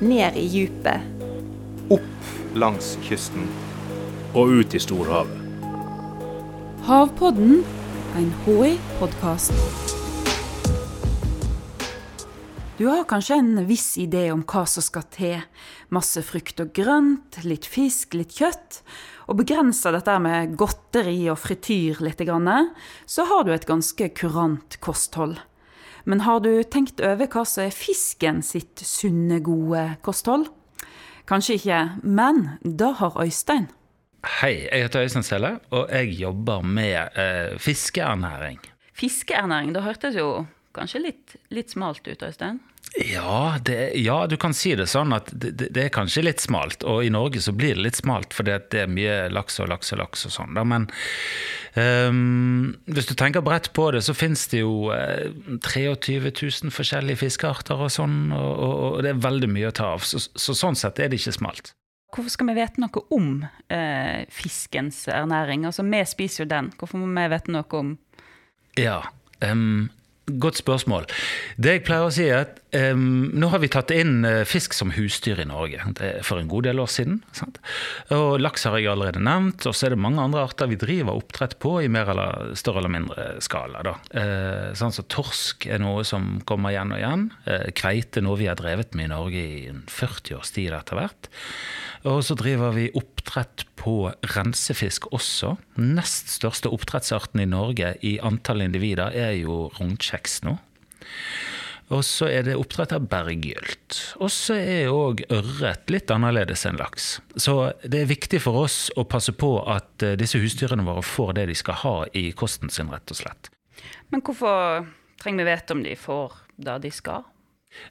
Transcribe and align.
ned 0.00 0.36
i 0.36 0.46
djupet. 0.46 1.00
Opp 1.90 2.54
langs 2.54 2.96
kysten. 3.02 3.48
Og 4.36 4.60
ut 4.60 4.74
i 4.74 4.80
storhavet. 4.80 5.34
Havpodden, 6.88 7.64
en 8.16 8.28
HI-podkast. 8.44 9.52
Du 12.78 12.86
har 12.86 13.02
kanskje 13.10 13.40
en 13.40 13.64
viss 13.66 13.96
idé 13.98 14.28
om 14.30 14.44
hva 14.46 14.62
som 14.70 14.84
skal 14.86 15.08
til. 15.10 15.40
Masse 15.90 16.22
frukt 16.22 16.62
og 16.62 16.70
grønt, 16.76 17.40
litt 17.42 17.66
fisk, 17.66 18.14
litt 18.14 18.36
kjøtt. 18.38 18.84
Og 19.26 19.40
begrenser 19.40 19.96
dette 19.98 20.14
med 20.22 20.54
godteri 20.56 21.26
og 21.32 21.40
frityr 21.42 21.98
litt, 22.06 22.22
så 22.22 23.26
har 23.26 23.44
du 23.44 23.52
et 23.52 23.66
ganske 23.66 24.12
kurant 24.14 24.78
kosthold. 24.80 25.40
Men 26.04 26.22
har 26.26 26.42
du 26.44 26.52
tenkt 26.62 27.00
over 27.00 27.26
hva 27.30 27.44
som 27.48 27.64
er 27.66 27.74
fisken 27.74 28.42
sitt 28.46 28.82
sunne, 28.84 29.40
gode 29.44 29.84
kosthold? 30.06 30.48
Kanskje 31.28 31.58
ikke, 31.58 31.80
men 32.02 32.44
da 32.62 32.92
har 33.00 33.18
Øystein. 33.20 33.68
Hei, 34.40 34.66
jeg 34.66 34.86
heter 34.86 35.04
Øystein 35.06 35.26
Selle, 35.26 35.50
og 35.70 35.90
jeg 35.92 36.14
jobber 36.18 36.62
med 36.62 37.18
eh, 37.18 37.58
fiskeernæring. 37.60 38.58
Fiskeernæring, 38.98 39.74
da 39.76 39.84
hørtes 39.84 40.16
jo 40.18 40.46
kanskje 40.78 41.04
litt, 41.04 41.36
litt 41.54 41.74
smalt 41.74 42.06
ut, 42.06 42.22
Øystein? 42.24 42.62
Ja, 42.96 43.58
det, 43.62 43.92
ja, 43.94 44.26
du 44.26 44.36
kan 44.40 44.54
si 44.56 44.72
det 44.78 44.88
sånn 44.90 45.12
at 45.14 45.28
det, 45.30 45.52
det, 45.60 45.82
er 45.84 45.92
kanskje 45.92 46.24
litt 46.24 46.40
smalt. 46.42 46.82
Og 46.88 47.04
i 47.04 47.12
Norge 47.12 47.42
så 47.44 47.52
blir 47.54 47.76
det 47.76 47.84
litt 47.84 47.98
smalt 48.00 48.34
fordi 48.34 48.56
det 48.72 48.84
er 48.84 48.90
mye 48.90 49.16
laks 49.32 49.60
og 49.62 49.68
laks 49.70 49.92
og 49.94 50.00
laks 50.00 50.24
og 50.26 50.34
sånn. 50.34 50.56
Men 50.56 50.88
um, 51.76 52.72
hvis 52.88 53.10
du 53.10 53.14
tenker 53.18 53.44
bredt 53.44 53.70
på 53.76 53.90
det, 53.94 54.02
så 54.06 54.16
finnes 54.16 54.46
det 54.50 54.62
jo 54.64 54.88
eh, 54.94 55.28
23 55.68 56.32
000 56.32 56.74
forskjellige 56.74 57.22
fiskearter 57.22 57.84
og 57.86 57.92
sånn. 57.92 58.32
Og, 58.32 58.48
og, 58.54 58.78
og, 58.88 59.02
det 59.04 59.12
er 59.12 59.26
veldig 59.28 59.52
mye 59.52 59.70
å 59.70 59.76
ta 59.78 59.92
av. 59.98 60.06
Så, 60.08 60.22
så, 60.32 60.56
sånn 60.56 60.78
sett 60.78 61.02
er 61.02 61.12
det 61.12 61.20
ikke 61.20 61.36
smalt. 61.38 61.74
Hvorfor 62.08 62.32
skal 62.32 62.48
vi 62.48 62.56
vite 62.56 62.80
noe 62.80 63.04
om 63.14 63.30
eh, 63.44 64.24
fiskens 64.32 65.04
ernæring? 65.12 65.68
Altså, 65.68 65.84
Vi 65.84 66.02
spiser 66.08 66.46
jo 66.46 66.50
den. 66.56 66.72
Hvorfor 66.80 67.04
må 67.04 67.12
vi 67.12 67.28
vite 67.34 67.52
noe 67.52 67.78
om 67.82 67.94
Ja, 68.80 69.02
um, 69.44 69.90
Godt 70.28 70.58
spørsmål. 70.60 71.06
Det 71.56 71.78
jeg 71.78 71.84
pleier 71.86 72.04
å 72.04 72.12
si 72.12 72.26
er 72.28 72.42
at 72.42 72.58
um, 72.92 73.30
Nå 73.38 73.48
har 73.48 73.62
vi 73.62 73.70
tatt 73.72 73.92
inn 73.94 74.20
uh, 74.26 74.44
fisk 74.48 74.74
som 74.76 74.90
husdyr 74.92 75.40
i 75.40 75.46
Norge 75.48 75.80
for 76.26 76.40
en 76.40 76.50
god 76.50 76.68
del 76.68 76.82
år 76.82 76.90
siden. 76.92 77.22
Sant? 77.36 77.56
Og 78.14 78.36
Laks 78.42 78.66
har 78.68 78.76
jeg 78.76 78.90
allerede 78.92 79.22
nevnt, 79.24 79.64
og 79.64 79.76
så 79.76 79.88
er 79.88 79.94
det 79.94 80.02
mange 80.04 80.20
andre 80.20 80.44
arter 80.44 80.68
vi 80.68 80.80
driver 80.80 81.16
oppdrett 81.16 81.56
på 81.62 81.78
i 81.84 81.88
mer 81.92 82.12
eller 82.12 82.52
større 82.60 82.82
eller 82.82 82.92
mindre 82.98 83.28
skala. 83.44 83.84
Da. 83.86 83.96
Uh, 84.12 84.68
sånn 84.78 84.94
så 84.94 85.06
Torsk 85.08 85.68
er 85.70 85.80
noe 85.82 86.04
som 86.08 86.36
kommer 86.48 86.74
igjen 86.74 86.92
og 86.92 87.00
igjen. 87.00 87.28
Uh, 87.48 87.68
kveite 87.78 88.20
er 88.20 88.28
noe 88.28 88.40
vi 88.40 88.50
har 88.50 88.60
drevet 88.60 88.92
med 88.98 89.08
i 89.08 89.14
Norge 89.14 89.44
i 89.44 89.76
40 89.88 90.40
års 90.42 90.52
tid 90.52 90.76
etter 90.76 91.00
hvert. 91.00 91.32
Og 92.06 92.22
så 92.26 92.36
driver 92.38 92.74
vi 92.76 92.88
oppdrett 92.96 93.64
på 93.78 94.12
rensefisk 94.36 95.08
også. 95.14 95.56
Nest 95.80 96.30
største 96.36 96.70
oppdrettsarten 96.70 97.42
i 97.42 97.48
Norge 97.50 97.96
i 98.06 98.18
antall 98.22 98.62
individer 98.66 99.14
er 99.14 99.34
jo 99.40 99.66
rognkjeks 99.78 100.42
nå. 100.46 100.58
Og 101.88 102.02
så 102.04 102.26
er 102.28 102.44
det 102.44 102.56
oppdrett 102.60 102.92
av 102.92 103.06
berggylt. 103.08 103.96
Og 104.20 104.28
så 104.32 104.58
er 104.60 104.92
òg 104.92 105.22
ørret 105.32 105.88
litt 105.88 106.10
annerledes 106.12 106.66
enn 106.68 106.76
laks. 106.76 107.14
Så 107.40 107.72
det 107.80 108.02
er 108.02 108.10
viktig 108.10 108.42
for 108.44 108.60
oss 108.66 108.90
å 109.00 109.06
passe 109.08 109.32
på 109.32 109.54
at 109.64 110.04
eh, 110.04 110.18
disse 110.20 110.40
husdyrene 110.42 110.84
våre 110.84 111.04
får 111.04 111.38
det 111.38 111.46
de 111.48 111.56
skal 111.56 111.80
ha 111.84 111.94
i 112.12 112.28
kosten 112.36 112.68
sin, 112.72 112.92
rett 112.92 113.08
og 113.14 113.22
slett. 113.22 113.48
Men 114.12 114.20
hvorfor 114.24 114.84
trenger 115.22 115.48
vi 115.48 115.54
vite 115.54 115.76
om 115.76 115.82
de 115.86 115.96
får 115.96 116.36
det 116.60 116.76
de 116.84 116.92
skal? 116.92 117.24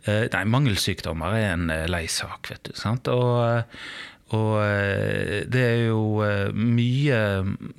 Eh, 0.08 0.28
nei, 0.34 0.44
mangelsykdommer 0.48 1.38
er 1.38 1.48
en 1.54 1.72
eh, 1.74 1.88
lei 1.90 2.06
sak, 2.12 2.52
vet 2.52 2.70
du. 2.70 2.74
Sant? 2.78 3.10
Og, 3.12 3.64
og 4.36 4.54
eh, 4.62 5.44
det 5.48 5.64
er 5.64 5.82
jo 5.90 6.24
mye 6.56 7.20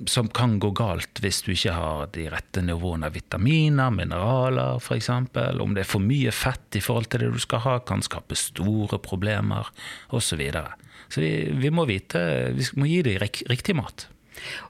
som 0.09 0.29
kan 0.33 0.57
gå 0.61 0.71
galt 0.77 1.21
hvis 1.23 1.41
du 1.45 1.51
ikke 1.53 1.75
har 1.77 2.11
de 2.15 2.27
rette 2.31 2.63
nivåene 2.65 3.09
av 3.09 3.17
vitaminer, 3.17 3.93
mineraler 3.93 4.81
f.eks. 4.81 5.11
Om 5.11 5.75
det 5.75 5.85
er 5.85 5.89
for 5.89 6.05
mye 6.05 6.33
fett 6.35 6.79
i 6.79 6.83
forhold 6.83 7.09
til 7.11 7.25
det 7.25 7.33
du 7.35 7.41
skal 7.41 7.65
ha, 7.65 7.79
kan 7.81 8.05
skape 8.05 8.37
store 8.39 9.01
problemer 9.03 9.71
osv. 10.09 10.29
Så, 10.29 10.37
videre. 10.37 10.75
så 11.09 11.23
vi, 11.23 11.33
vi, 11.57 11.71
må 11.73 11.87
vite, 11.89 12.21
vi 12.53 12.67
må 12.77 12.85
gi 12.89 13.01
dem 13.07 13.17
riktig 13.49 13.73
mat. 13.77 14.05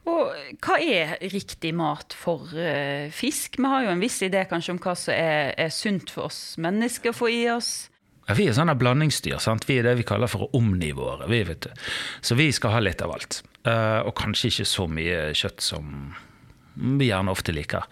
Og 0.09 0.34
hva 0.63 0.80
er 0.81 1.16
riktig 1.34 1.74
mat 1.78 2.16
for 2.18 2.50
uh, 2.56 3.09
fisk? 3.13 3.59
Vi 3.59 3.72
har 3.72 3.85
jo 3.85 3.94
en 3.94 4.03
viss 4.03 4.19
idé 4.25 4.46
kanskje 4.50 4.75
om 4.75 4.81
hva 4.84 4.96
som 4.97 5.16
er, 5.16 5.53
er 5.59 5.74
sunt 5.74 6.13
for 6.13 6.30
oss 6.30 6.57
mennesker 6.62 7.13
å 7.13 7.19
få 7.19 7.31
i 7.34 7.44
oss. 7.53 7.90
Ja, 8.30 8.35
vi 8.38 8.46
er 8.46 8.53
sånne 8.53 8.78
blandingsdyr. 8.78 9.40
Sant? 9.41 9.66
Vi 9.66 9.80
er 9.81 9.88
det 9.88 9.97
vi 10.00 10.07
kaller 10.07 10.30
for 10.30 10.52
omnivåere. 10.57 11.30
Vi, 11.31 11.44
så 12.22 12.38
vi 12.38 12.52
skal 12.53 12.75
ha 12.75 12.81
litt 12.84 13.02
av 13.02 13.16
alt. 13.16 13.41
Uh, 13.66 14.06
og 14.06 14.13
kanskje 14.19 14.52
ikke 14.53 14.68
så 14.69 14.85
mye 14.90 15.30
kjøtt 15.38 15.63
som 15.66 15.96
vi 16.80 17.09
gjerne 17.09 17.34
ofte 17.34 17.53
liker. 17.56 17.88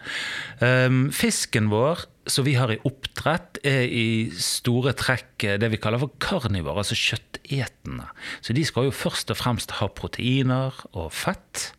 Um, 0.61 1.07
fisken 1.15 1.71
vår 1.71 2.05
som 2.31 2.45
vi 2.47 2.55
har 2.57 2.71
i 2.71 2.79
oppdrett, 2.87 3.59
er 3.67 3.85
i 3.87 4.29
store 4.41 4.93
trekk 4.97 5.47
det 5.61 5.69
vi 5.73 5.79
kaller 5.81 6.01
for 6.01 6.13
karnivore, 6.23 6.83
altså 6.83 6.97
kjøttetende. 6.97 8.07
Så 8.41 8.55
de 8.57 8.65
skal 8.67 8.89
jo 8.89 8.95
først 8.95 9.31
og 9.33 9.39
fremst 9.39 9.77
ha 9.79 9.89
proteiner 9.91 10.75
og 10.93 11.11
fett. 11.15 11.71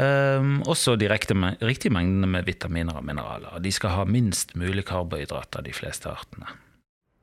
Um, 0.00 0.60
også 0.70 0.94
de 0.96 1.10
riktige 1.10 1.92
mengdene 1.92 2.28
med 2.30 2.46
vitaminer 2.48 2.96
og 2.96 3.04
mineraler. 3.04 3.58
De 3.60 3.72
skal 3.74 3.98
ha 3.98 4.06
minst 4.08 4.54
mulig 4.56 4.86
karbohydrater, 4.88 5.64
de 5.66 5.74
fleste 5.76 6.08
artene. 6.08 6.48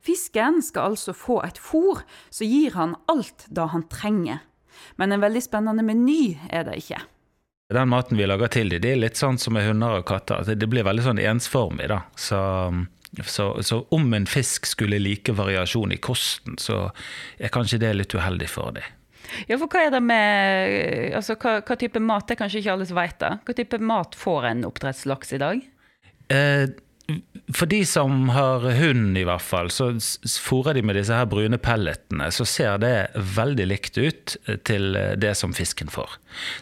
Fisken 0.04 0.62
skal 0.62 0.94
altså 0.94 1.12
få 1.16 1.40
et 1.44 1.58
fôr 1.58 2.04
som 2.30 2.46
gir 2.46 2.76
han 2.78 2.94
alt 3.10 3.48
det 3.50 3.66
han 3.72 3.84
trenger. 3.90 4.44
Men 4.96 5.12
en 5.12 5.24
veldig 5.24 5.42
spennende 5.42 5.82
meny 5.82 6.36
er 6.54 6.68
det 6.68 6.78
ikke. 6.84 7.00
Den 7.68 7.88
maten 7.88 8.16
vi 8.16 8.26
lager 8.26 8.48
til 8.48 8.70
dem, 8.72 8.80
det 8.80 8.94
er 8.94 9.00
litt 9.02 9.18
sånn 9.20 9.36
som 9.40 9.52
med 9.52 9.66
hunder 9.68 9.98
og 10.00 10.06
katter. 10.08 10.46
Det 10.56 10.68
blir 10.72 10.86
veldig 10.88 11.04
sånn 11.04 11.18
ensformig. 11.20 11.90
da. 11.92 12.00
Så, 12.16 12.38
så, 13.28 13.50
så, 13.60 13.82
om 13.92 14.08
en 14.16 14.28
fisk 14.28 14.66
skulle 14.70 15.00
like 15.02 15.34
variasjon 15.36 15.92
i 15.92 16.00
kosten, 16.00 16.56
så 16.56 16.86
er 17.36 17.52
kanskje 17.52 17.82
det 17.82 17.92
litt 17.98 18.16
uheldig 18.16 18.48
for 18.48 18.72
dem. 18.78 18.94
Ja, 19.44 19.58
for 19.60 19.68
hva 19.68 19.82
er 19.84 19.92
det 19.92 20.00
med 20.00 21.12
altså, 21.18 21.36
hva, 21.36 21.58
hva 21.60 21.76
type 21.76 22.00
mat? 22.00 22.24
Det 22.24 22.38
er 22.38 22.40
kanskje 22.46 22.62
ikke 22.62 22.76
alle 22.78 22.88
som 22.88 22.96
vet 22.96 23.18
det. 23.20 23.32
Hva 23.44 23.56
type 23.60 23.82
mat 23.84 24.16
får 24.16 24.48
en 24.48 24.64
oppdrettslaks 24.70 25.36
i 25.36 25.42
dag? 25.44 25.66
Eh, 26.32 26.64
for 27.54 27.66
de 27.66 27.86
som 27.86 28.28
har 28.28 28.60
hund, 28.60 29.18
i 29.18 29.24
hvert 29.24 29.42
fall, 29.42 29.70
så 29.72 29.90
fôrer 30.44 30.76
de 30.76 30.82
med 30.84 30.98
disse 30.98 31.16
her 31.16 31.28
brune 31.30 31.56
pelletene. 31.60 32.28
Så 32.34 32.44
ser 32.48 32.76
det 32.82 32.92
veldig 33.36 33.66
likt 33.70 33.96
ut 33.96 34.36
eh, 34.44 34.58
til 34.68 34.92
eh, 34.98 35.14
det 35.16 35.32
som 35.38 35.54
fisken 35.56 35.88
får. 35.92 36.18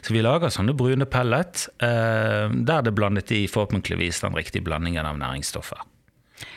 Så 0.07 0.15
vi 0.15 0.23
lager 0.23 0.53
sånne 0.55 0.77
brune 0.79 1.09
pellet, 1.11 1.67
eh, 1.83 2.47
der 2.47 2.87
det 2.87 2.93
er 2.93 2.99
blandet 3.01 3.35
i 3.35 3.43
forhåpentligvis 3.51 4.23
den 4.23 4.39
riktige 4.39 4.67
blandingen 4.67 5.09
av 5.09 5.19
næringsstoffer. 5.19 5.83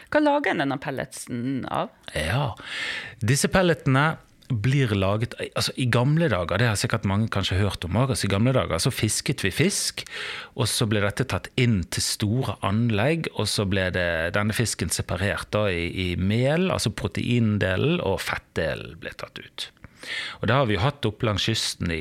Hva 0.10 0.22
lager 0.22 0.54
en 0.54 0.64
denne 0.66 0.78
pelletsen 0.82 1.66
av? 1.70 1.90
Ja, 2.14 2.52
Disse 3.22 3.50
pelletene 3.50 4.20
blir 4.50 4.96
laget 4.98 5.36
altså 5.40 5.74
I 5.78 5.86
gamle 5.94 6.30
dager, 6.32 6.58
det 6.58 6.68
har 6.70 6.78
sikkert 6.80 7.06
mange 7.10 7.30
kanskje 7.30 7.60
hørt 7.60 7.86
om 7.86 7.98
også, 8.02 8.26
i 8.26 8.32
gamle 8.32 8.54
dager 8.56 8.82
så 8.82 8.92
fisket 8.94 9.44
vi 9.46 9.52
fisk, 9.54 10.04
og 10.56 10.68
så 10.70 10.88
ble 10.90 11.04
dette 11.06 11.28
tatt 11.30 11.52
inn 11.60 11.84
til 11.94 12.06
store 12.06 12.58
anlegg, 12.66 13.30
og 13.36 13.48
så 13.50 13.68
ble 13.70 13.90
det, 13.94 14.34
denne 14.38 14.56
fisken 14.58 14.90
separert 14.94 15.52
da 15.54 15.68
i, 15.70 15.90
i 15.90 16.08
mel, 16.18 16.70
altså 16.74 16.90
proteindelen, 16.90 18.00
og 18.02 18.22
fettdelen 18.26 18.98
ble 19.02 19.14
tatt 19.20 19.38
ut. 19.38 19.70
Og 20.40 20.48
Det 20.48 20.56
har 20.56 20.66
vi 20.66 20.78
jo 20.78 20.84
hatt 20.84 21.06
opp 21.06 21.24
langs 21.28 21.46
kysten 21.50 21.92
i, 21.92 22.00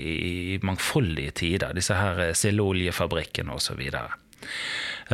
i 0.54 0.58
mangfoldige 0.62 1.34
tider, 1.42 1.74
disse 1.76 1.96
her 1.98 2.30
sildeoljefabrikkene 2.38 3.56
osv. 3.58 3.82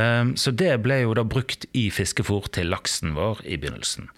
Ehm, 0.01 0.35
så 0.37 0.51
det 0.51 0.73
ble 0.83 1.01
jo 1.05 1.15
da 1.17 1.25
brukt 1.27 1.67
i 1.77 1.87
fiskefôr 1.95 2.49
til 2.55 2.71
laksen 2.73 3.15
vår 3.15 3.43
i 3.47 3.59
begynnelsen. 3.61 4.09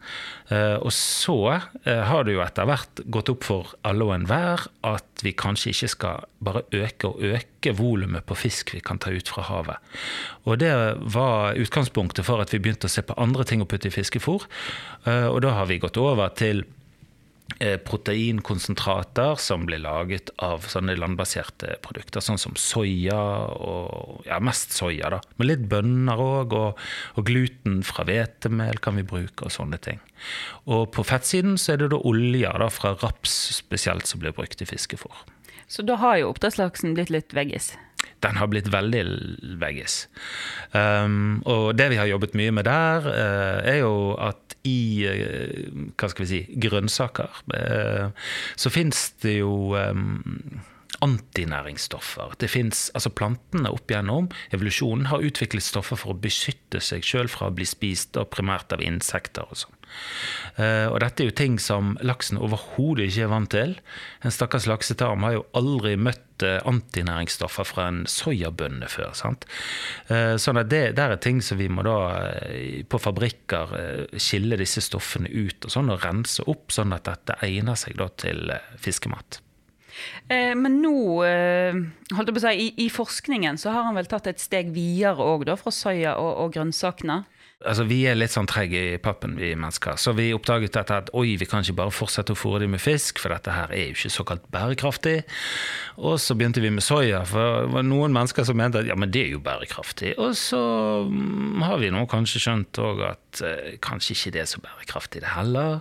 Ehm, 0.49 0.79
og 0.81 0.93
så 0.95 1.37
eh, 1.53 2.03
har 2.09 2.25
det 2.25 2.37
jo 2.37 2.45
etter 2.45 2.69
hvert 2.69 3.03
gått 3.13 3.33
opp 3.33 3.45
for 3.45 3.75
alle 3.87 4.07
og 4.07 4.15
enhver 4.17 4.67
at 4.89 5.25
vi 5.25 5.35
kanskje 5.37 5.75
ikke 5.75 5.93
skal 5.93 6.25
bare 6.45 6.65
øke 6.77 7.11
og 7.11 7.21
øke 7.25 7.75
volumet 7.77 8.27
på 8.29 8.39
fisk 8.39 8.73
vi 8.77 8.83
kan 8.85 9.01
ta 9.03 9.13
ut 9.13 9.29
fra 9.29 9.45
havet. 9.51 9.93
Og 10.47 10.61
det 10.63 10.73
var 11.13 11.59
utgangspunktet 11.61 12.27
for 12.29 12.41
at 12.41 12.55
vi 12.55 12.63
begynte 12.63 12.89
å 12.89 12.93
se 12.93 13.05
på 13.05 13.19
andre 13.21 13.45
ting 13.49 13.65
å 13.65 13.69
putte 13.69 13.91
i 13.91 13.95
fiskefôr. 13.95 14.49
Ehm, 15.05 15.29
og 15.35 15.43
da 15.45 15.59
har 15.61 15.69
vi 15.69 15.83
gått 15.83 16.01
over 16.01 16.33
til 16.37 16.65
proteinkonsentrater 17.57 19.39
som 19.41 19.63
blir 19.69 19.81
laget 19.81 20.29
av 20.43 20.67
sånne 20.69 20.97
landbaserte 20.99 21.77
produkter, 21.85 22.21
sånn 22.21 22.41
som 22.43 22.57
soya 22.59 23.21
og 23.55 24.27
ja, 24.27 24.41
mest 24.45 24.75
soya, 24.77 25.09
da. 25.15 25.21
Men 25.39 25.51
litt 25.53 25.65
bønner 25.71 26.21
òg, 26.21 26.53
og, 26.59 26.83
og, 27.15 27.23
gluten 27.29 27.81
fra 27.87 28.05
hvetemel 28.09 28.83
kan 28.85 28.99
vi 28.99 29.07
bruke, 29.09 29.47
og 29.47 29.55
sånne 29.55 29.81
ting. 29.81 30.03
Og 30.67 30.91
på 30.93 31.07
fettsiden 31.07 31.57
så 31.61 31.75
er 31.75 31.85
det 31.85 31.93
da 31.95 32.03
oljer 32.03 32.61
da, 32.61 32.69
fra 32.73 32.97
raps 33.01 33.39
spesielt 33.63 34.11
som 34.11 34.21
blir 34.21 34.37
brukt 34.37 34.61
i 34.61 34.69
fiskefôr. 34.69 35.25
Så 35.67 35.83
da 35.87 35.97
har 36.03 36.21
jo 36.21 36.31
oppdrettslaksen 36.35 36.95
blitt 36.99 37.15
litt 37.15 37.35
veggis? 37.35 37.75
den 38.25 38.39
har 38.41 38.49
blitt 38.51 38.69
veldig 38.73 39.03
veggis. 39.61 40.07
Um, 40.73 41.43
og 41.49 41.77
det 41.79 41.91
vi 41.93 41.99
har 42.01 42.09
jobbet 42.11 42.37
mye 42.39 42.55
med 42.55 42.69
der, 42.69 43.07
uh, 43.07 43.59
er 43.67 43.81
jo 43.83 44.17
at 44.21 44.46
i 44.67 44.79
uh, 45.07 45.91
hva 45.97 46.11
skal 46.13 46.27
vi 46.27 46.31
si, 46.31 46.41
grønnsaker, 46.63 47.43
eh, 47.57 48.09
så 48.59 48.73
fins 48.73 49.09
det 49.23 49.39
jo 49.39 49.77
um, 49.79 50.23
antinæringsstoffer. 51.07 52.37
Det 52.43 52.51
finnes, 52.53 52.89
altså 52.95 53.13
Plantene 53.15 53.73
opp 53.73 53.91
gjennom 53.93 54.29
evolusjonen 54.55 55.09
har 55.13 55.25
utviklet 55.25 55.65
stoffer 55.65 55.99
for 56.01 56.15
å 56.15 56.21
beskytte 56.21 56.83
seg 56.83 57.07
sjøl 57.07 57.31
fra 57.33 57.51
å 57.51 57.57
bli 57.57 57.67
spist, 57.69 58.19
og 58.21 58.31
primært 58.35 58.75
av 58.75 58.85
insekter 58.85 59.47
og 59.47 59.65
sånn. 59.65 59.77
Uh, 60.57 60.89
og 60.91 61.01
dette 61.03 61.23
er 61.23 61.31
jo 61.31 61.37
ting 61.37 61.59
som 61.63 61.95
laksen 62.05 62.41
overhodet 62.43 63.11
ikke 63.11 63.27
er 63.27 63.33
vant 63.33 63.51
til. 63.53 63.77
En 64.25 64.35
stakkars 64.35 64.67
laksetarm 64.69 65.25
har 65.27 65.37
jo 65.37 65.45
aldri 65.59 65.95
møtt 66.01 66.45
uh, 66.47 66.59
antinæringsstoffer 66.69 67.69
fra 67.69 67.89
en 67.93 68.03
soyabønne 68.11 68.89
før. 68.93 69.13
sant? 69.19 69.47
Uh, 70.11 70.35
sånn 70.41 70.61
at 70.61 70.73
det 70.73 70.85
der 70.99 71.15
er 71.15 71.23
ting 71.23 71.43
som 71.45 71.61
vi 71.61 71.69
må 71.73 71.85
da 71.87 71.97
på 72.91 73.01
fabrikker 73.01 73.75
skille 74.21 74.59
disse 74.61 74.83
stoffene 74.85 75.31
ut 75.31 75.69
og 75.69 75.73
sånn, 75.73 75.93
og 75.93 76.03
rense 76.05 76.45
opp, 76.51 76.71
sånn 76.75 76.97
at 76.97 77.07
dette 77.09 77.39
egner 77.47 77.79
seg 77.79 77.99
da 78.01 78.11
til 78.19 78.57
fiskemat. 78.83 79.41
Eh, 80.29 80.53
men 80.59 80.81
nå, 80.83 80.97
eh, 81.27 81.79
holdt 82.17 82.31
jeg 82.31 82.37
på 82.37 82.43
å 82.43 82.47
si, 82.47 82.67
i, 82.67 82.69
i, 82.87 82.89
forskningen 82.93 83.59
så 83.61 83.75
har 83.75 83.87
han 83.89 83.99
vel 83.99 84.09
tatt 84.11 84.29
et 84.31 84.43
steg 84.43 84.73
videre 84.75 85.23
òg, 85.23 85.47
fra 85.61 85.73
soya 85.75 86.17
og, 86.21 86.33
og 86.45 86.57
grønnsakene? 86.57 87.23
Altså, 87.65 87.87
Vi 87.89 88.03
er 88.05 88.19
litt 88.19 88.35
sånn 88.35 88.49
trege 88.51 88.81
i 88.93 88.97
pappen, 89.01 89.39
vi 89.41 89.55
mennesker. 89.57 89.97
Så 89.97 90.13
vi 90.13 90.29
oppdaget 90.37 90.75
dette 90.77 90.99
at 91.01 91.09
oi, 91.17 91.39
vi 91.41 91.47
kan 91.49 91.65
ikke 91.65 91.79
bare 91.79 91.95
fortsette 91.95 92.35
å 92.35 92.37
fôre 92.37 92.61
dem 92.61 92.75
med 92.77 92.83
fisk, 92.85 93.17
for 93.23 93.33
dette 93.33 93.55
her 93.55 93.73
er 93.73 93.87
jo 93.87 93.97
ikke 93.97 94.13
såkalt 94.13 94.45
bærekraftig. 94.53 95.15
Og 95.97 96.19
så 96.21 96.37
begynte 96.37 96.61
vi 96.61 96.69
med 96.75 96.85
soya, 96.85 97.23
for 97.25 97.65
det 97.65 97.71
var 97.73 97.87
noen 97.89 98.13
mennesker 98.13 98.45
som 98.45 98.61
mente 98.61 98.83
at 98.83 98.91
ja, 98.91 98.99
men 99.01 99.09
det 99.09 99.23
er 99.23 99.33
jo 99.39 99.41
bærekraftig. 99.47 100.13
Og 100.21 100.37
så 100.37 100.61
mm, 101.09 101.65
har 101.65 101.81
vi 101.81 101.91
nå 101.97 102.05
kanskje 102.13 102.45
skjønt 102.45 102.83
òg 102.85 103.03
at 103.09 103.43
eh, 103.49 103.73
kanskje 103.81 104.19
ikke 104.19 104.35
det 104.37 104.45
er 104.45 104.53
så 104.53 104.61
bærekraftig 104.61 105.25
det 105.25 105.33
heller. 105.33 105.81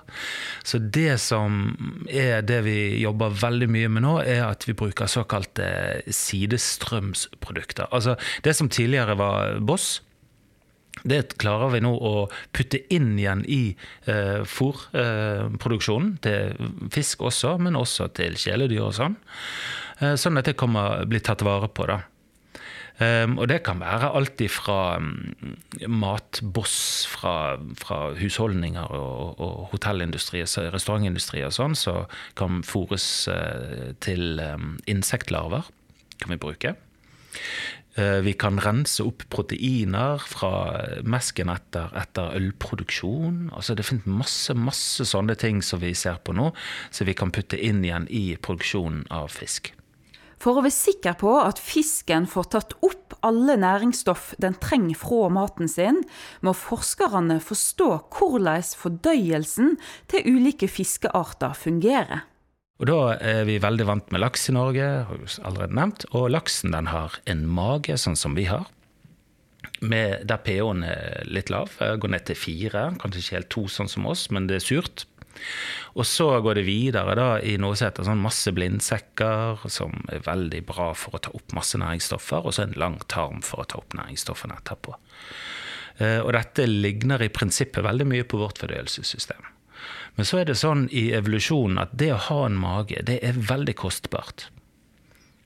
Så 0.63 0.79
det 0.79 1.19
som 1.25 1.75
er 2.07 2.39
det 2.47 2.63
vi 2.69 2.79
jobber 3.03 3.35
veldig 3.43 3.67
mye 3.75 3.91
med 3.91 4.07
nå, 4.07 4.15
er 4.23 4.45
at 4.47 4.63
vi 4.63 4.79
bruker 4.79 5.11
såkalte 5.11 5.67
sidestrømsprodukter. 6.07 7.91
Altså 7.91 8.15
det 8.47 8.55
som 8.55 8.71
tidligere 8.71 9.19
var 9.19 9.59
Boss 9.59 10.04
det 11.05 11.37
klarer 11.41 11.73
vi 11.75 11.83
nå 11.85 11.93
å 11.93 12.13
putte 12.55 12.81
inn 12.93 13.13
igjen 13.19 13.43
i 13.45 13.75
eh, 14.09 14.41
fôrproduksjonen. 14.49 16.15
Eh, 16.17 16.19
til 16.25 16.89
fisk 16.93 17.25
også, 17.29 17.55
men 17.61 17.77
også 17.79 18.09
til 18.17 18.37
kjæledyr 18.39 18.87
og 18.87 18.97
sånn. 18.97 19.15
Eh, 20.01 20.17
sånn 20.19 20.41
at 20.41 20.49
det 20.49 20.57
kommer 20.59 21.05
bli 21.09 21.21
tatt 21.23 21.45
vare 21.45 21.69
på. 21.69 21.87
da. 21.91 22.01
Um, 22.95 23.33
og 23.43 23.49
det 23.51 23.57
kan 23.67 23.81
være 23.83 24.07
alt 24.15 24.39
fra 24.47 24.95
um, 25.03 25.09
matboss 25.91 27.03
fra, 27.11 27.57
fra 27.75 28.13
husholdninger 28.15 28.87
og, 28.95 29.41
og 29.43 29.65
hotellindustri, 29.73 30.45
restaurantindustri 30.71 31.43
og 31.43 31.51
sånn, 31.51 31.75
som 31.75 32.05
så 32.07 32.37
kan 32.39 32.63
fôres 32.63 33.27
uh, 33.27 33.91
til 33.99 34.39
um, 34.39 34.77
insektlarver. 34.87 35.67
kan 36.23 36.31
vi 36.31 36.39
bruke. 36.39 36.75
Eh, 37.95 38.19
vi 38.19 38.33
kan 38.35 38.59
rense 38.59 39.03
opp 39.07 39.23
proteiner 39.31 40.19
fra 40.19 40.51
mesken 41.07 41.47
etter, 41.53 41.93
etter 41.95 42.35
ølproduksjon. 42.35 43.53
Altså 43.55 43.77
det 43.77 43.87
finnes 43.87 44.09
masse, 44.19 44.55
masse 44.59 45.07
sånne 45.07 45.37
ting 45.39 45.61
som 45.63 45.79
vi 45.79 45.93
ser 45.95 46.19
på 46.19 46.35
nå, 46.35 46.49
som 46.91 47.07
vi 47.07 47.15
kan 47.15 47.31
putte 47.31 47.55
inn 47.55 47.85
igjen 47.85 48.09
i 48.11 48.27
produksjonen 48.35 49.05
av 49.15 49.31
fisk. 49.31 49.71
For 50.35 50.59
å 50.59 50.65
være 50.65 50.75
sikker 50.75 51.15
på 51.21 51.31
at 51.39 51.61
fisken 51.63 52.27
får 52.27 52.51
tatt 52.51 52.75
opp 52.83 53.15
alle 53.25 53.55
næringsstoff 53.63 54.33
den 54.43 54.59
trenger 54.59 54.99
fra 54.99 55.29
maten 55.31 55.71
sin, 55.71 56.03
må 56.43 56.51
forskerne 56.51 57.39
forstå 57.41 57.89
hvordan 58.11 58.67
fordøyelsen 58.75 59.77
til 60.11 60.35
ulike 60.35 60.67
fiskearter 60.67 61.55
fungerer. 61.55 62.27
Og 62.75 62.87
Da 62.89 63.15
er 63.23 63.45
vi 63.47 63.55
veldig 63.63 63.85
vant 63.87 64.09
med 64.11 64.19
laks 64.19 64.49
i 64.51 64.55
Norge, 64.55 64.87
har 65.07 65.19
vi 65.19 65.29
allerede 65.47 65.77
nevnt. 65.77 66.05
Og 66.11 66.27
laksen 66.33 66.75
den 66.75 66.89
har 66.91 67.15
en 67.25 67.45
mage, 67.47 67.95
sånn 67.95 68.19
som 68.19 68.35
vi 68.35 68.49
har. 68.49 68.67
Med, 69.79 70.25
der 70.27 70.41
pH-en 70.43 70.83
er 70.83 71.23
litt 71.27 71.49
lav. 71.53 71.71
Går 71.79 72.11
ned 72.11 72.25
til 72.27 72.35
fire, 72.35 72.89
kanskje 72.99 73.21
ikke 73.21 73.37
helt 73.37 73.51
to 73.55 73.65
sånn 73.71 73.91
som 73.91 74.07
oss, 74.11 74.27
men 74.29 74.49
det 74.51 74.59
er 74.59 74.67
surt. 74.67 75.05
Og 75.95 76.03
så 76.07 76.27
går 76.43 76.59
det 76.59 76.67
videre 76.67 77.15
da 77.15 77.29
i 77.39 77.55
noe 77.59 77.75
som 77.75 77.89
heter 77.89 78.07
sånn 78.07 78.23
masse 78.23 78.51
blindsekker, 78.55 79.63
som 79.71 79.95
er 80.11 80.23
veldig 80.27 80.61
bra 80.67 80.91
for 80.99 81.15
å 81.15 81.23
ta 81.23 81.31
opp 81.35 81.55
masse 81.55 81.79
næringsstoffer, 81.79 82.43
og 82.43 82.55
så 82.55 82.65
en 82.65 82.79
lang 82.79 82.99
tarm 83.11 83.43
for 83.45 83.63
å 83.63 83.67
ta 83.71 83.79
opp 83.79 83.95
næringsstoffene 83.95 84.59
etterpå. 84.59 84.95
Eh, 86.03 86.19
og 86.19 86.33
dette 86.35 86.67
ligner 86.67 87.23
i 87.23 87.31
prinsippet 87.31 87.83
veldig 87.87 88.07
mye 88.11 88.27
på 88.27 88.39
vårt 88.41 88.59
fordøyelsessystem. 88.63 89.54
Men 90.15 90.27
så 90.27 90.39
er 90.39 90.47
det 90.47 90.57
sånn 90.59 90.85
i 90.95 91.09
evolusjonen 91.15 91.81
at 91.81 91.95
det 91.99 92.11
å 92.15 92.21
ha 92.29 92.45
en 92.47 92.59
mage, 92.59 93.01
det 93.07 93.19
er 93.25 93.39
veldig 93.49 93.75
kostbart. 93.79 94.47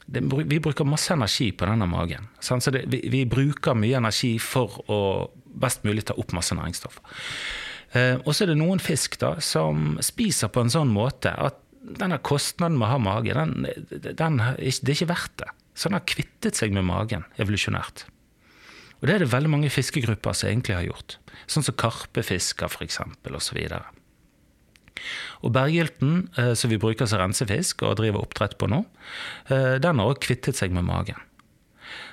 Det, 0.09 0.21
vi 0.25 0.59
bruker 0.61 0.87
masse 0.89 1.13
energi 1.13 1.51
på 1.53 1.67
denne 1.69 1.85
magen. 1.89 2.29
Så 2.41 2.57
det, 2.73 2.85
vi, 2.89 3.01
vi, 3.13 3.23
bruker 3.29 3.77
mye 3.77 3.97
energi 3.99 4.35
for 4.41 4.79
å 4.89 4.99
best 5.59 5.85
mulig 5.85 6.07
ta 6.09 6.15
opp 6.17 6.33
masse 6.37 6.55
næringsstoffer. 6.57 7.01
Eh, 7.97 8.15
og 8.21 8.33
så 8.33 8.45
er 8.45 8.51
det 8.51 8.59
noen 8.61 8.81
fisk 8.81 9.19
da, 9.21 9.35
som 9.41 9.97
spiser 10.05 10.53
på 10.53 10.63
en 10.65 10.73
sånn 10.73 10.93
måte 10.93 11.33
at 11.33 11.61
denne 11.79 12.19
kostnaden 12.25 12.77
med 12.77 12.89
å 12.89 12.93
ha 12.93 13.01
mage, 13.01 13.33
den, 13.33 13.65
den, 13.89 14.39
det 14.39 14.61
er 14.61 14.95
ikke 14.95 15.11
verdt 15.13 15.37
det. 15.41 15.51
Så 15.73 15.89
den 15.89 15.97
har 15.97 16.09
kvittet 16.09 16.57
seg 16.59 16.73
med 16.75 16.85
magen 16.89 17.25
evolusjonært. 17.39 18.05
Og 18.99 19.07
det 19.07 19.15
er 19.15 19.23
det 19.23 19.31
veldig 19.31 19.51
mange 19.53 19.71
fiskegrupper 19.71 20.35
som 20.35 20.49
egentlig 20.49 20.75
har 20.75 20.89
gjort. 20.89 21.15
Sånn 21.47 21.65
som 21.65 21.77
karpefisker 21.79 22.67
f.eks. 22.67 22.99
osv. 23.31 23.61
Og 23.77 23.98
berggylte, 25.43 25.99
berghylten 25.99 26.55
som 26.55 26.69
vi 26.69 26.79
bruker 26.81 27.09
som 27.09 27.21
rensefisk 27.21 27.83
og 27.87 27.97
driver 27.99 28.23
oppdrett 28.23 28.57
på 28.59 28.69
nå, 28.69 28.83
eh, 29.49 29.79
den 29.81 29.99
har 29.99 30.11
også 30.11 30.27
kvittet 30.27 30.59
seg 30.59 30.71
med 30.75 30.87
magen. 30.87 31.19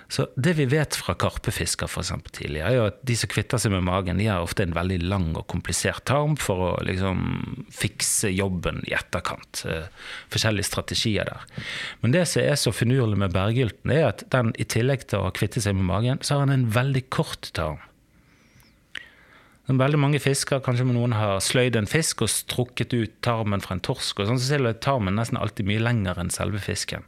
Så 0.09 0.29
Det 0.37 0.53
vi 0.55 0.69
vet 0.71 0.95
fra 0.95 1.17
karpefisker 1.19 1.89
for 1.91 2.07
tidligere, 2.31 2.69
er 2.69 2.77
jo 2.77 2.85
at 2.87 3.01
de 3.03 3.17
som 3.19 3.31
kvitter 3.31 3.59
seg 3.59 3.73
med 3.73 3.83
magen, 3.89 4.19
de 4.19 4.29
har 4.31 4.45
ofte 4.45 4.63
en 4.63 4.75
veldig 4.77 5.01
lang 5.03 5.33
og 5.35 5.49
komplisert 5.51 6.05
tarm 6.07 6.37
for 6.39 6.63
å 6.63 6.85
liksom 6.87 7.67
fikse 7.75 8.31
jobben 8.31 8.85
i 8.87 8.95
etterkant. 8.95 9.65
Eh, 9.67 9.89
forskjellige 10.31 10.71
strategier 10.71 11.27
der. 11.27 11.43
Men 12.03 12.15
det 12.15 12.29
som 12.31 12.43
er 12.43 12.55
så 12.55 12.71
finurlig 12.71 13.19
med 13.19 13.35
berggylten, 13.35 13.91
er 13.91 14.13
at 14.13 14.23
den 14.31 14.55
i 14.63 14.65
tillegg 14.65 15.09
til 15.11 15.27
å 15.27 15.35
kvitte 15.35 15.61
seg 15.61 15.75
med 15.75 15.91
magen, 15.91 16.23
så 16.23 16.39
har 16.39 16.47
den 16.47 16.61
en 16.61 16.71
veldig 16.71 17.09
kort 17.11 17.51
tarm. 17.53 17.83
Veldig 19.67 19.99
mange 19.99 20.21
fisker, 20.23 20.61
kanskje 20.63 20.85
noen 20.87 21.17
har 21.17 21.41
sløyd 21.43 21.75
en 21.75 21.89
fisk 21.91 22.23
og 22.23 22.31
strukket 22.31 22.93
ut 22.95 23.15
tarmen 23.27 23.63
fra 23.65 23.75
en 23.75 23.83
torsk. 23.83 24.21
og 24.21 24.29
sånn, 24.29 24.39
Så 24.39 24.55
ser 24.55 24.73
tarmen 24.79 25.17
nesten 25.19 25.39
alltid 25.39 25.67
mye 25.67 25.83
lenger 25.83 26.19
enn 26.19 26.31
selve 26.31 26.59
fisken. 26.63 27.03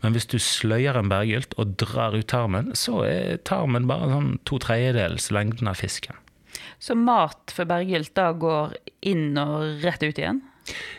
Men 0.00 0.14
hvis 0.14 0.28
du 0.30 0.38
sløyer 0.38 0.96
en 0.96 1.10
berggylt 1.10 1.54
og 1.58 1.76
drar 1.76 2.14
ut 2.14 2.26
tarmen, 2.26 2.70
så 2.74 3.02
er 3.02 3.38
tarmen 3.38 3.88
bare 3.88 4.12
sånn 4.12 4.38
to 4.44 4.58
tredjedels 4.58 5.32
lengden 5.32 5.66
av 5.66 5.74
fisken. 5.74 6.14
Så 6.78 6.94
mat 6.94 7.50
for 7.50 7.66
berggylt 7.66 8.14
da 8.14 8.32
går 8.32 8.76
inn 9.02 9.36
og 9.36 9.82
rett 9.82 10.02
ut 10.02 10.18
igjen? 10.18 10.42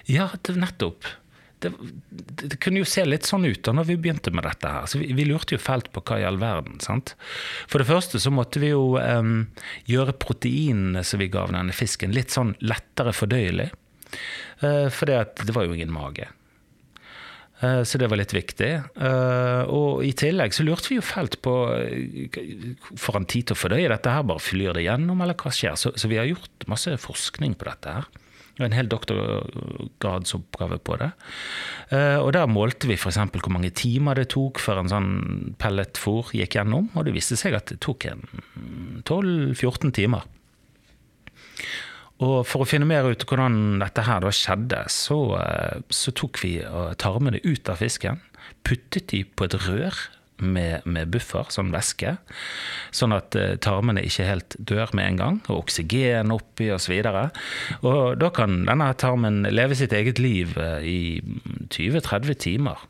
Ja, 0.06 0.30
nettopp 0.52 1.06
det, 1.60 1.72
det, 2.50 2.58
kunne 2.62 2.82
jo 2.82 2.88
se 2.88 3.04
litt 3.06 3.28
sånn 3.28 3.46
ut 3.48 3.62
da 3.66 3.74
når 3.76 3.90
vi 3.90 3.98
begynte 4.00 4.34
med 4.36 4.46
dette 4.48 4.72
her. 4.72 4.88
Så 4.90 5.00
vi, 5.02 5.10
vi 5.16 5.28
lurte 5.28 5.56
jo 5.56 5.62
fælt 5.62 5.92
på 5.96 6.04
hva 6.06 6.20
i 6.22 6.28
all 6.28 6.40
verden. 6.42 6.80
sant? 6.84 7.16
For 7.72 7.82
det 7.82 7.90
første 7.90 8.22
så 8.22 8.34
måtte 8.34 8.62
vi 8.64 8.74
jo 8.74 8.96
um, 9.00 9.46
gjøre 9.90 10.18
proteinene 10.22 11.06
som 11.08 11.22
vi 11.24 11.32
gav 11.34 11.54
denne 11.56 11.76
fisken, 11.76 12.16
litt 12.16 12.36
sånn 12.36 12.56
lettere 12.66 13.16
fordøyelig. 13.16 13.70
Uh, 14.64 14.88
for 14.94 15.10
det, 15.10 15.22
det 15.46 15.56
var 15.56 15.68
jo 15.68 15.78
ingen 15.78 15.94
mage. 15.94 16.28
Uh, 17.64 17.82
så 17.88 18.02
det 18.02 18.12
var 18.12 18.20
litt 18.20 18.36
viktig. 18.36 18.72
Uh, 19.00 19.64
og 19.72 20.04
i 20.06 20.12
tillegg 20.18 20.54
så 20.56 20.68
lurte 20.68 20.92
vi 20.92 21.00
jo 21.00 21.06
fælt 21.06 21.40
på 21.46 21.56
Får 23.00 23.16
han 23.16 23.28
tid 23.32 23.48
til 23.48 23.56
å 23.56 23.62
fordøye 23.64 23.90
dette 23.92 24.12
her? 24.12 24.28
Bare 24.28 24.44
flyr 24.44 24.76
det 24.76 24.86
gjennom, 24.90 25.24
eller 25.24 25.40
hva 25.40 25.56
skjer? 25.56 25.80
Så, 25.80 25.96
så 25.96 26.12
vi 26.12 26.20
har 26.20 26.30
gjort 26.30 26.70
masse 26.72 26.94
forskning 27.08 27.56
på 27.56 27.72
dette 27.72 27.98
her 28.00 28.14
en 28.64 28.76
hel 28.76 28.88
doktorgradsoppgave 28.92 30.78
på 30.88 30.98
det. 31.02 31.10
Eh, 31.92 32.18
og 32.22 32.32
Der 32.34 32.48
målte 32.48 32.88
vi 32.88 32.96
f.eks. 32.96 33.18
hvor 33.18 33.52
mange 33.52 33.74
timer 33.76 34.16
det 34.16 34.30
tok 34.32 34.62
før 34.64 34.84
en 34.84 34.92
sånn 34.92 35.12
pelletfôr 35.60 36.32
gikk 36.38 36.56
gjennom. 36.60 36.90
Og 36.96 37.08
det 37.08 37.16
viste 37.18 37.38
seg 37.40 37.58
at 37.58 37.74
det 37.74 37.82
tok 37.84 38.08
en 38.12 38.24
12-14 39.04 39.92
timer. 39.96 40.24
Og 42.24 42.46
For 42.48 42.64
å 42.64 42.70
finne 42.70 42.88
mer 42.88 43.04
ut 43.12 43.26
hvordan 43.28 43.82
dette 43.84 44.06
her 44.08 44.24
da 44.24 44.32
skjedde, 44.32 44.86
så, 44.88 45.20
eh, 45.36 45.82
så 45.92 46.16
tok 46.16 46.40
vi 46.46 46.58
tarmene 46.96 47.44
ut 47.44 47.70
av 47.70 47.84
fisken. 47.84 48.22
Puttet 48.64 49.12
de 49.12 49.26
på 49.26 49.50
et 49.50 49.60
rør 49.68 50.00
med, 50.38 50.86
med, 50.86 51.12
buffer, 51.14 51.48
sånn 51.54 51.72
væske, 51.74 52.16
sånn 52.96 53.16
at 53.16 53.38
uh, 53.40 53.54
tarmene 53.64 54.04
ikke 54.06 54.28
helt 54.28 54.58
dør 54.60 54.92
med 54.98 55.10
en 55.10 55.22
gang, 55.22 55.38
og 55.48 55.66
oksygen 55.66 56.34
oppi 56.36 56.72
osv. 56.76 56.96
Og, 57.00 57.38
så 57.80 57.92
og 57.92 58.18
da 58.22 58.32
kan 58.36 58.64
denne 58.68 58.90
tarmen 59.00 59.44
leve 59.52 59.78
sitt 59.80 59.96
eget 59.96 60.22
liv 60.22 60.58
uh, 60.60 60.82
i 60.84 61.22
20-30 61.72 62.36
timer 62.48 62.84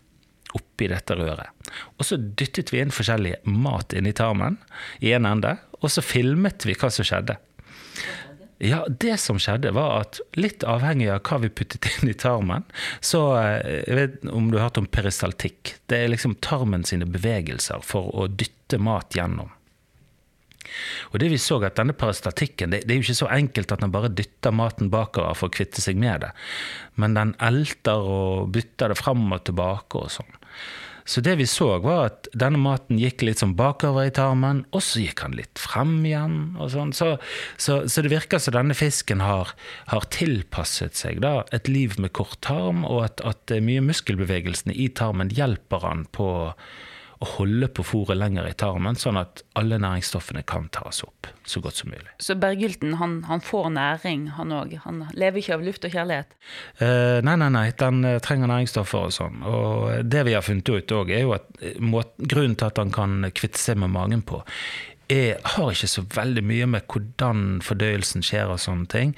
oppi 0.56 0.88
dette 0.92 1.18
røret. 1.18 1.52
Og 2.00 2.08
så 2.08 2.18
dyttet 2.18 2.72
vi 2.72 2.82
inn 2.82 2.94
forskjellig 2.94 3.38
mat 3.52 3.96
inn 3.96 4.08
i 4.08 4.16
tarmen 4.16 4.58
i 5.04 5.12
en 5.16 5.28
ende, 5.28 5.58
og 5.82 5.92
så 5.92 6.04
filmet 6.06 6.66
vi 6.66 6.78
hva 6.80 6.90
som 6.94 7.08
skjedde. 7.08 7.38
Ja, 8.58 8.86
det 8.88 9.18
som 9.20 9.40
skjedde, 9.42 9.74
var 9.76 10.06
at 10.06 10.22
litt 10.40 10.64
avhengig 10.64 11.10
av 11.12 11.26
hva 11.28 11.42
vi 11.44 11.52
puttet 11.52 11.90
inn 11.90 12.12
i 12.14 12.16
tarmen 12.16 12.64
Så 13.04 13.20
eh, 13.36 13.82
jeg 13.84 13.98
vet 14.00 14.30
om 14.32 14.48
du 14.52 14.58
har 14.58 14.70
hørt 14.70 14.80
om 14.80 14.88
peristaltikk. 14.88 15.76
Det 15.92 16.00
er 16.00 16.14
liksom 16.14 16.38
tarmen 16.46 16.88
sine 16.88 17.08
bevegelser 17.10 17.84
for 17.84 18.14
å 18.16 18.30
dytte 18.32 18.80
mat 18.80 19.18
gjennom. 19.18 19.52
Og 21.12 21.20
det 21.22 21.30
vi 21.32 21.40
så 21.40 21.60
at 21.64 21.78
denne 21.78 21.96
peristaltikken, 21.96 22.72
det, 22.74 22.84
det 22.86 22.96
er 22.96 23.00
jo 23.00 23.06
ikke 23.06 23.20
så 23.22 23.30
enkelt 23.36 23.76
at 23.76 23.84
den 23.84 23.94
bare 23.94 24.12
dytter 24.12 24.56
maten 24.56 24.90
bakover 24.94 25.38
for 25.38 25.52
å 25.52 25.56
kvitte 25.56 25.84
seg 25.84 26.00
med 26.00 26.26
det. 26.26 26.32
Men 27.00 27.16
den 27.18 27.36
elter 27.44 28.02
og 28.02 28.50
bytter 28.56 28.92
det 28.92 29.00
fram 29.00 29.28
og 29.30 29.46
tilbake 29.48 30.02
og 30.02 30.12
sånn. 30.16 30.42
Så 31.06 31.22
det 31.22 31.36
vi 31.38 31.46
så, 31.46 31.68
var 31.84 32.08
at 32.08 32.30
denne 32.34 32.58
maten 32.62 32.98
gikk 32.98 33.22
litt 33.28 33.42
sånn 33.44 33.54
bakover 33.58 34.08
i 34.10 34.14
tarmen, 34.14 34.64
og 34.74 34.82
så 34.82 35.04
gikk 35.04 35.22
han 35.22 35.38
litt 35.38 35.62
frem 35.62 36.00
igjen. 36.02 36.40
og 36.58 36.72
sånn. 36.74 36.96
Så, 36.98 37.12
så, 37.62 37.84
så 37.86 38.02
det 38.02 38.14
virker 38.14 38.42
som 38.42 38.58
denne 38.58 38.78
fisken 38.78 39.22
har, 39.22 39.54
har 39.92 40.10
tilpasset 40.14 40.98
seg 40.98 41.22
da, 41.22 41.44
et 41.54 41.70
liv 41.70 42.00
med 42.02 42.16
kort 42.18 42.40
tarm, 42.46 42.82
og 42.90 43.06
at, 43.06 43.22
at 43.22 43.54
mye 43.62 43.86
muskelbevegelsene 43.86 44.74
i 44.74 44.90
tarmen 44.98 45.30
hjelper 45.30 45.86
han 45.86 46.06
på 46.16 46.30
å 47.26 47.32
holde 47.40 47.70
på 47.74 47.84
fôret 47.86 48.18
lenger 48.20 48.48
i 48.48 48.54
tarmen, 48.58 48.98
sånn 49.00 49.18
at 49.20 49.42
alle 49.58 49.80
næringsstoffene 49.82 50.46
kan 50.48 50.70
tas 50.74 51.02
opp 51.06 51.30
så 51.46 51.62
godt 51.62 51.82
som 51.82 51.92
mulig. 51.94 52.10
Så 52.22 52.38
bergylten 52.40 52.96
han, 53.02 53.20
han 53.30 53.44
får 53.44 53.70
næring, 53.76 54.30
han 54.38 54.54
òg? 54.56 54.78
Han 54.86 55.04
lever 55.18 55.42
ikke 55.42 55.58
av 55.58 55.66
luft 55.66 55.86
og 55.86 55.94
kjærlighet? 55.94 56.34
Uh, 56.80 57.22
nei, 57.26 57.36
nei, 57.42 57.52
nei. 57.54 57.68
Den 57.78 58.02
uh, 58.06 58.18
trenger 58.24 58.50
næringsstoffer 58.52 59.10
og 59.10 59.14
sånn. 59.16 59.46
Og 59.46 60.10
det 60.10 60.26
vi 60.28 60.36
har 60.38 60.46
funnet 60.46 60.72
ut 60.72 60.96
òg, 60.98 61.14
er 61.14 61.26
jo 61.26 61.36
at 61.38 61.48
måten, 61.82 62.30
grunnen 62.30 62.58
til 62.58 62.70
at 62.70 62.82
han 62.82 62.94
kan 62.96 63.30
kvitte 63.36 63.62
seg 63.62 63.80
med 63.82 63.94
magen 63.94 64.26
på, 64.26 64.42
er, 65.12 65.38
har 65.56 65.70
ikke 65.70 65.90
så 65.92 66.02
veldig 66.16 66.42
mye 66.50 66.68
med 66.70 66.90
hvordan 66.90 67.62
fordøyelsen 67.66 68.26
skjer 68.26 68.50
og 68.50 68.62
sånne 68.64 68.90
ting, 68.90 69.14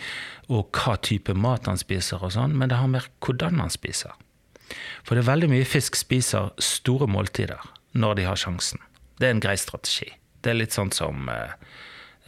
og 0.51 0.67
hva 0.75 0.97
type 0.99 1.35
mat 1.35 1.69
han 1.71 1.79
spiser 1.79 2.23
og 2.23 2.35
sånn, 2.35 2.57
men 2.59 2.71
det 2.71 2.79
har 2.81 2.91
mer 2.91 3.07
hvordan 3.23 3.63
han 3.63 3.71
spiser. 3.71 4.15
For 5.07 5.15
det 5.15 5.23
er 5.23 5.31
veldig 5.31 5.49
mye 5.53 5.67
fisk 5.67 5.95
spiser 5.95 6.51
store 6.59 7.07
måltider 7.07 7.63
når 7.95 8.19
de 8.19 8.27
har 8.27 8.39
sjansen. 8.39 8.81
Det 9.17 9.27
er 9.27 9.35
en 9.35 9.43
grei 9.43 9.57
strategi. 9.59 10.09
Det 10.41 10.53
er 10.53 10.59
litt 10.59 10.75
sånn 10.75 10.91
som 10.95 11.29
eh, 11.33 11.53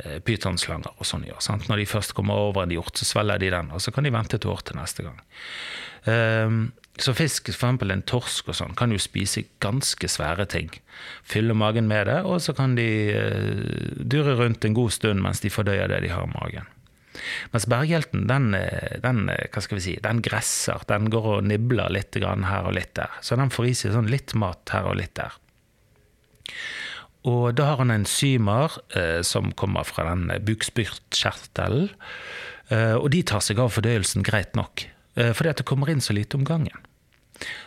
eh, 0.04 0.18
pytonslanger 0.26 0.98
og 0.98 1.08
sånn 1.08 1.28
gjør. 1.28 1.42
Sant? 1.44 1.70
Når 1.70 1.84
de 1.84 1.90
først 1.90 2.16
kommer 2.18 2.50
over 2.50 2.66
en 2.66 2.74
hjort, 2.74 2.98
så 2.98 3.08
svelger 3.08 3.42
de 3.42 3.54
den, 3.54 3.72
og 3.76 3.84
så 3.84 3.94
kan 3.96 4.08
de 4.08 4.14
vente 4.14 4.40
et 4.40 4.50
år 4.50 4.64
til 4.66 4.80
neste 4.80 5.06
gang. 5.06 5.22
Um, 6.10 6.60
så 7.00 7.14
fisk, 7.16 7.52
f.eks. 7.52 7.64
en 7.64 8.04
torsk 8.08 8.50
og 8.52 8.58
sånn, 8.58 8.74
kan 8.80 8.92
jo 8.92 9.00
spise 9.00 9.46
ganske 9.64 10.10
svære 10.12 10.48
ting. 10.52 10.72
Fylle 11.28 11.56
magen 11.56 11.88
med 11.92 12.08
det, 12.10 12.18
og 12.28 12.42
så 12.44 12.56
kan 12.58 12.76
de 12.80 12.90
uh, 13.14 14.02
dure 14.02 14.36
rundt 14.40 14.66
en 14.66 14.76
god 14.76 14.96
stund 14.96 15.24
mens 15.24 15.44
de 15.46 15.54
fordøyer 15.54 15.92
det 15.92 16.04
de 16.08 16.14
har 16.16 16.28
i 16.28 16.34
magen. 16.34 16.68
Mens 17.54 17.66
berghjelten, 17.70 18.28
den, 18.30 18.54
den, 19.04 19.26
hva 19.28 19.62
skal 19.64 19.80
vi 19.80 19.84
si, 19.84 19.96
den 20.04 20.22
gresser. 20.24 20.84
Den 20.88 21.10
går 21.12 21.30
og 21.34 21.48
nibler 21.50 21.92
litt 21.92 22.16
her 22.16 22.68
og 22.70 22.76
litt 22.78 22.94
der. 22.96 23.20
Så 23.26 23.36
den 23.40 23.52
får 23.52 23.68
i 23.68 23.76
seg 23.76 23.96
sånn 23.96 24.12
litt 24.12 24.36
mat 24.40 24.72
her 24.72 24.88
og 24.88 25.00
litt 25.02 25.18
der. 25.20 25.36
Og 27.28 27.52
da 27.58 27.72
har 27.72 27.82
han 27.82 27.92
enzymer 27.92 28.78
eh, 28.96 29.22
som 29.28 29.52
kommer 29.60 29.88
fra 29.88 30.08
den 30.12 30.30
bukspyttkjertelen. 30.48 31.90
Eh, 32.70 32.96
og 32.96 33.10
de 33.14 33.24
tar 33.28 33.44
seg 33.44 33.60
av 33.60 33.74
fordøyelsen 33.76 34.24
greit 34.26 34.56
nok, 34.58 34.86
eh, 35.20 35.34
fordi 35.36 35.52
at 35.52 35.62
det 35.62 35.68
kommer 35.68 35.92
inn 35.92 36.04
så 36.04 36.16
lite 36.16 36.38
om 36.40 36.46
gangen. 36.48 36.86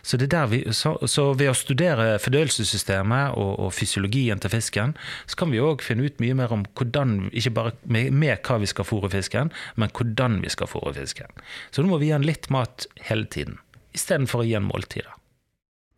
Så, 0.03 0.19
vi, 0.49 0.59
så, 0.77 0.99
så, 1.09 1.23
ved 1.33 1.49
å 1.49 1.57
studere 1.57 2.19
fordøyelsessystemet 2.21 3.39
og, 3.41 3.53
og, 3.57 3.71
fysiologien 3.73 4.41
til 4.43 4.53
fisken, 4.53 4.93
så 5.25 5.39
kan 5.41 5.53
vi 5.53 5.62
òg 5.65 5.85
finne 5.85 6.05
ut 6.05 6.21
mye 6.21 6.37
mer 6.37 6.53
om 6.53 6.67
hvordan, 6.77 7.31
ikke 7.33 7.55
bare 7.57 7.73
med, 7.85 8.12
med 8.12 8.45
hva 8.45 8.59
vi 8.61 8.69
skal 8.69 8.85
fôre 8.89 9.09
fisken, 9.15 9.53
men 9.81 9.93
hvordan 9.97 10.43
vi 10.45 10.53
skal 10.53 10.69
fôre 10.69 10.93
fisken. 10.99 11.33
Så 11.73 11.81
nå 11.81 11.89
må 11.89 12.03
vi 12.03 12.11
gi 12.11 12.17
den 12.19 12.29
litt 12.29 12.51
mat 12.53 12.85
hele 13.09 13.25
tiden, 13.33 13.59
istedenfor 13.97 14.45
å 14.45 14.49
gi 14.49 14.59
den 14.59 14.69
måltider. 14.69 15.22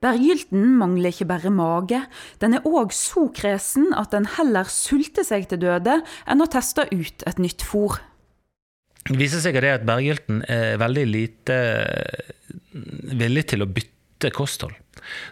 Bergylten 0.04 0.75
mangler 0.80 1.14
ikke 1.14 1.28
bare 1.30 1.52
mage, 1.54 2.02
den 2.42 2.58
er 2.58 2.66
òg 2.68 2.92
så 2.92 3.28
kresen 3.34 3.92
at 3.96 4.12
den 4.12 4.28
heller 4.37 4.68
sulter 4.68 5.25
seg 5.25 5.49
til 5.49 5.62
døde 5.64 6.00
enn 6.28 6.44
å 6.44 6.50
teste 6.50 6.84
ut 6.92 7.25
et 7.25 7.40
nytt 7.40 7.64
fôr. 7.64 7.96
Det 9.04 9.18
viser 9.20 9.42
seg 9.44 9.58
at 9.61 9.84
bergylten 9.84 10.42
er 10.49 10.78
veldig 10.80 11.04
lite 11.08 11.56
villig 13.20 13.46
til 13.52 13.64
å 13.64 13.68
bytte 13.68 14.32
kosthold. 14.32 14.76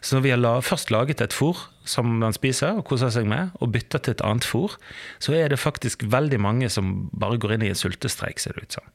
Så 0.04 0.16
når 0.18 0.24
vi 0.24 0.32
har 0.34 0.64
først 0.64 0.92
laget 0.92 1.22
et 1.24 1.32
fôr 1.32 1.56
som 1.88 2.18
den 2.20 2.36
spiser 2.36 2.76
og 2.76 2.84
koser 2.90 3.12
seg 3.14 3.28
med, 3.28 3.54
og 3.60 3.72
bytter 3.72 4.02
til 4.02 4.16
et 4.16 4.24
annet 4.26 4.44
fôr, 4.44 4.76
så 5.22 5.36
er 5.36 5.48
det 5.48 5.60
faktisk 5.60 6.04
veldig 6.12 6.40
mange 6.44 6.68
som 6.72 7.08
bare 7.12 7.40
går 7.40 7.56
inn 7.56 7.64
i 7.68 7.72
en 7.72 7.78
sultestreik, 7.78 8.42
ser 8.42 8.58
det 8.58 8.68
ut 8.68 8.78
som. 8.80 8.92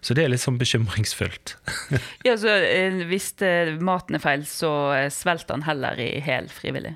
Så 0.00 0.14
det 0.14 0.24
er 0.24 0.32
litt 0.32 0.42
sånn 0.42 0.60
bekymringsfullt. 0.60 1.56
ja, 2.26 2.36
så 2.38 2.54
eh, 2.62 3.02
Hvis 3.10 3.32
eh, 3.44 3.74
maten 3.82 4.18
er 4.18 4.22
feil, 4.22 4.46
så 4.48 4.72
eh, 4.94 5.10
svelter 5.12 5.56
han 5.56 5.66
heller 5.66 6.00
i 6.00 6.18
hel 6.24 6.50
frivillig? 6.52 6.94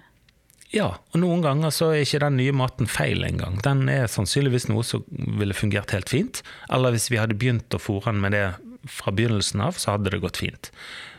Ja, 0.73 0.89
og 1.13 1.21
noen 1.21 1.43
ganger 1.45 1.73
så 1.75 1.91
er 1.93 2.07
ikke 2.07 2.23
den 2.23 2.39
nye 2.41 2.53
maten 2.57 2.89
feil 2.89 3.27
engang. 3.27 3.59
Den 3.65 3.85
er 3.93 4.09
sannsynligvis 4.09 4.71
noe 4.71 4.87
som 4.89 5.05
ville 5.11 5.57
fungert 5.57 5.93
helt 5.93 6.09
fint. 6.09 6.41
Eller 6.73 6.95
hvis 6.95 7.11
vi 7.13 7.21
hadde 7.21 7.37
begynt 7.37 7.77
å 7.77 7.81
fôre 7.83 8.09
den 8.09 8.23
med 8.25 8.33
det 8.33 8.47
fra 8.89 9.13
begynnelsen 9.13 9.61
av, 9.67 9.77
så 9.77 9.95
hadde 9.95 10.15
det 10.15 10.23
gått 10.23 10.41
fint. 10.41 10.71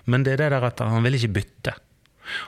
Men 0.09 0.25
det 0.25 0.35
er 0.35 0.41
det 0.41 0.55
der 0.55 0.65
at 0.71 0.81
han 0.81 1.05
vil 1.05 1.19
ikke 1.19 1.35
bytte. 1.37 1.75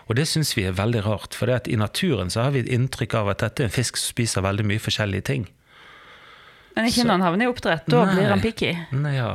Og 0.07 0.17
det 0.17 0.25
syns 0.31 0.55
vi 0.57 0.65
er 0.65 0.77
veldig 0.77 1.03
rart, 1.05 1.37
for 1.37 1.51
i 1.51 1.77
naturen 1.77 2.31
så 2.33 2.47
har 2.47 2.55
vi 2.55 2.63
et 2.63 2.73
inntrykk 2.73 3.17
av 3.21 3.33
at 3.33 3.43
dette 3.43 3.63
er 3.63 3.69
en 3.69 3.77
fisk 3.77 3.99
som 3.99 4.15
spiser 4.15 4.45
veldig 4.45 4.65
mye 4.65 4.81
forskjellige 4.81 5.27
ting. 5.29 5.45
Men 6.75 6.89
ikke 6.89 7.05
når 7.07 7.17
han 7.17 7.25
havner 7.29 7.47
i 7.47 7.49
oppdrett. 7.49 7.87
Da 7.87 8.03
nei, 8.03 8.15
blir 8.17 8.31
han 8.33 8.43
picky. 8.43 8.71
Ja. 9.15 9.31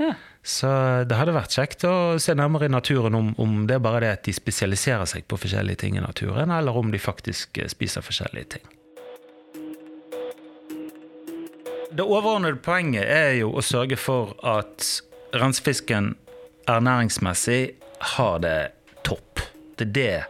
ja. 0.00 0.12
Så 0.44 0.68
det 1.08 1.16
hadde 1.16 1.32
vært 1.32 1.54
kjekt 1.56 1.86
å 1.88 1.94
se 2.20 2.34
nærmere 2.36 2.68
i 2.68 2.72
naturen 2.72 3.16
om, 3.16 3.30
om, 3.40 3.62
det 3.68 3.78
er 3.78 3.84
bare 3.84 4.02
det 4.04 4.10
at 4.18 4.26
de 4.28 4.34
spesialiserer 4.36 5.08
seg 5.08 5.24
på 5.24 5.38
forskjellige 5.40 5.80
ting 5.86 5.96
i 5.96 6.04
naturen, 6.04 6.52
eller 6.52 6.76
om 6.76 6.92
de 6.92 7.00
faktisk 7.00 7.62
eh, 7.62 7.70
spiser 7.72 8.04
forskjellige 8.04 8.58
ting. 8.58 8.66
Det 11.94 12.04
overordnede 12.04 12.60
poenget 12.60 13.06
er 13.08 13.38
jo 13.38 13.54
å 13.56 13.64
sørge 13.64 13.96
for 13.96 14.34
at 14.44 14.84
rensefisken 15.32 16.12
ernæringsmessig 16.68 17.62
har 18.14 18.38
det 18.44 18.58
topp. 19.06 19.40
Det 19.78 19.88
er 19.88 19.94
det, 19.96 20.20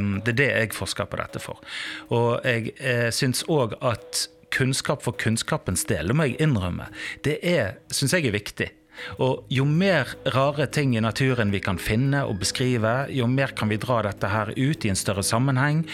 um, 0.00 0.12
det, 0.24 0.34
er 0.34 0.38
det 0.40 0.50
jeg 0.50 0.74
forsker 0.74 1.06
på 1.06 1.20
dette 1.20 1.42
for. 1.42 1.60
Og 2.16 2.40
jeg 2.48 2.74
uh, 2.80 3.08
syns 3.14 3.44
òg 3.46 3.76
at 3.78 4.26
kunnskap 4.54 5.04
for 5.06 5.16
kunnskapens 5.18 5.86
del, 5.90 6.10
det 6.10 6.16
må 6.18 6.28
jeg 6.28 6.40
innrømme, 6.42 6.90
det 7.26 7.40
syns 7.94 8.16
jeg 8.16 8.30
er 8.30 8.36
viktig. 8.36 8.70
Og 9.22 9.46
jo 9.52 9.64
mer 9.64 10.08
rare 10.34 10.66
ting 10.72 10.94
i 10.96 11.02
naturen 11.02 11.52
vi 11.54 11.60
kan 11.64 11.78
finne 11.80 12.22
og 12.28 12.40
beskrive, 12.42 13.06
jo 13.14 13.28
mer 13.30 13.54
kan 13.56 13.70
vi 13.72 13.80
dra 13.80 14.00
dette 14.06 14.30
her 14.30 14.52
ut 14.56 14.84
i 14.84 14.92
en 14.92 14.98
større 14.98 15.24
sammenheng. 15.26 15.84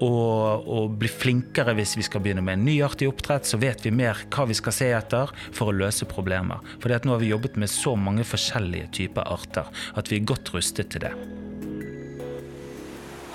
Og, 0.00 0.68
og 0.68 0.94
bli 1.00 1.10
flinkere 1.12 1.74
hvis 1.76 1.96
vi 1.98 2.06
skal 2.06 2.24
begynne 2.24 2.44
med 2.44 2.58
en 2.58 2.68
ny 2.68 2.78
art 2.84 3.04
oppdrett, 3.04 3.48
så 3.48 3.60
vet 3.60 3.84
vi 3.84 3.92
mer 3.94 4.24
hva 4.32 4.48
vi 4.48 4.56
skal 4.56 4.76
se 4.76 4.88
etter 4.96 5.34
for 5.50 5.70
å 5.70 5.76
løse 5.76 6.08
problemer. 6.08 6.64
For 6.80 6.92
nå 6.92 7.16
har 7.16 7.22
vi 7.22 7.34
jobbet 7.34 7.60
med 7.60 7.72
så 7.72 7.96
mange 7.96 8.26
forskjellige 8.28 8.92
typer 9.02 9.28
arter 9.28 9.68
at 9.96 10.12
vi 10.12 10.20
er 10.20 10.32
godt 10.32 10.54
rustet 10.56 10.92
til 10.94 11.08
det. 11.08 11.39